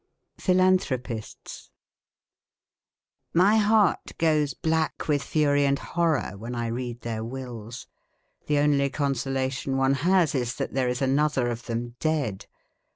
PHILANTHROPISTS 0.39 1.69
MY 3.35 3.57
heart 3.57 4.17
goes 4.17 4.55
black 4.55 5.07
with 5.07 5.21
fury 5.21 5.63
and 5.63 5.77
horror 5.77 6.35
when 6.39 6.55
I 6.55 6.69
read 6.73 7.01
their 7.01 7.23
Wills. 7.23 7.85
The 8.47 8.57
only 8.57 8.89
consolation 8.89 9.77
one 9.77 9.93
has 10.01 10.33
is 10.33 10.55
that 10.55 10.73
there 10.73 10.89
is 10.89 11.03
another 11.03 11.49
of 11.49 11.67
them 11.67 11.97
dead. 11.99 12.47